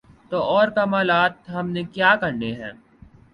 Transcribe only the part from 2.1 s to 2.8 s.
کرنے ہیں۔